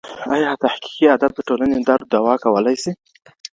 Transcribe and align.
ایا 0.35 0.51
تحقیقي 0.63 1.05
ادب 1.15 1.31
د 1.35 1.39
ټولني 1.47 1.77
درد 1.89 2.05
دوا 2.13 2.33
کولی 2.43 2.75
سي؟ 2.83 2.91